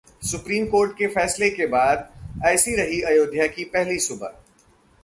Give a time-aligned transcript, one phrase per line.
[0.23, 2.09] supreme court के फैसले के बाद
[2.45, 4.33] ऐसी रही अयोध्या की पहली सुबह